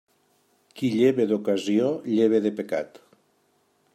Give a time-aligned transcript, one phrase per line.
[0.79, 3.01] Qui lleva d'ocasió, lleva de pecat.